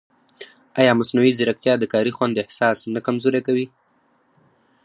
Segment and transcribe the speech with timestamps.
[0.79, 3.65] ایا مصنوعي ځیرکتیا د کاري خوند احساس نه کمزورې کوي؟